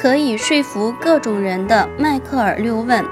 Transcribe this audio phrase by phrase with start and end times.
[0.00, 3.04] 可以说服各种人的迈克尔六问。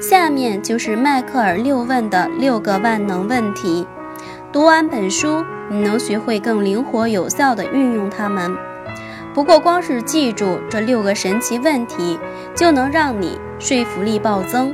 [0.00, 3.84] 下面就是迈克尔六问的六个万能问题。
[4.52, 8.56] 读完本书，你能学会更灵活有效地运用它们。
[9.34, 12.20] 不过，光是记住这六个神奇问题，
[12.54, 14.72] 就能让你说服力暴增。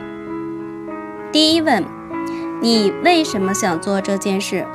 [1.32, 1.82] 第一问：
[2.60, 4.66] 你为什么想做这件事？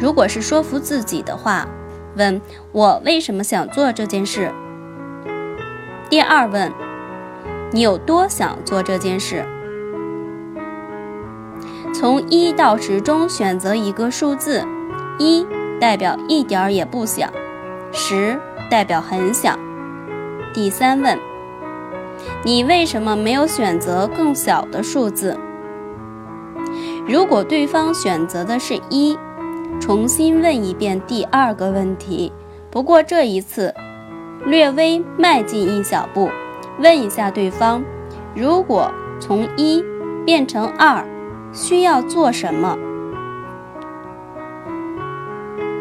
[0.00, 1.68] 如果是说服自己的话，
[2.16, 2.42] 问
[2.72, 4.52] 我为什么想做这件事。
[6.10, 6.72] 第二问：
[7.70, 9.46] 你有多想做这件事？
[11.94, 14.66] 从一到十中选择一个数字，
[15.20, 15.46] 一
[15.80, 17.30] 代表一点儿也不想，
[17.92, 18.36] 十
[18.68, 19.56] 代表很想。
[20.52, 21.16] 第三问：
[22.42, 25.38] 你为什么没有选择更小的数字？
[27.06, 29.16] 如果对方选择的是一，
[29.80, 32.32] 重新问一遍第二个问题，
[32.68, 33.72] 不过这一次
[34.44, 36.30] 略微迈进一小步，
[36.78, 37.82] 问一下对方：
[38.34, 39.84] 如果从一
[40.24, 41.04] 变成二。
[41.52, 42.78] 需要做什么？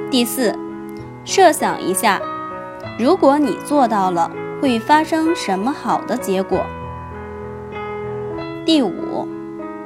[0.09, 0.57] 第四，
[1.23, 2.19] 设想一下，
[2.97, 6.65] 如果你做到了，会发生什么好的结果？
[8.65, 9.27] 第五，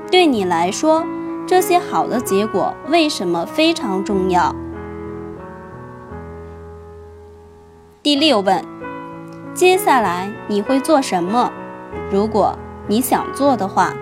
[0.09, 1.03] 对你来说，
[1.45, 4.55] 这些好的结果为什么非常重要？
[8.03, 8.61] 第六问，
[9.53, 11.49] 接下来你会做什么？
[12.11, 12.53] 如果
[12.85, 13.93] 你想做的话。